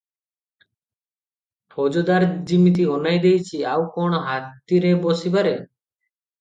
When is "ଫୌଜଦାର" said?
1.75-2.31